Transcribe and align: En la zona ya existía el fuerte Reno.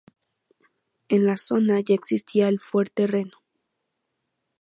En 1.09 1.27
la 1.27 1.37
zona 1.37 1.79
ya 1.79 1.93
existía 1.93 2.49
el 2.49 2.59
fuerte 2.59 3.05
Reno. 3.05 3.43